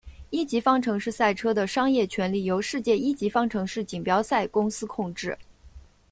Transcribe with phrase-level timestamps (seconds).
[0.31, 5.37] 一级方程式赛车的商业权利由世界一级方程式锦标赛公司控制。